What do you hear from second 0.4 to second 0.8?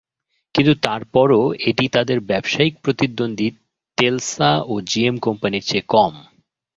কিন্তু